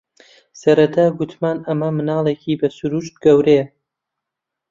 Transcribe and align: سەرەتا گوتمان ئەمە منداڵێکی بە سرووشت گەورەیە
سەرەتا 0.61 1.05
گوتمان 1.17 1.57
ئەمە 1.67 1.89
منداڵێکی 1.95 2.59
بە 2.61 2.67
سرووشت 2.77 3.15
گەورەیە 3.23 3.65